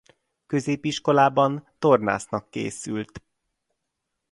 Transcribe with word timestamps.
Középiskolában 0.45 1.67
tornásznak 1.79 2.49
készült. 2.49 3.21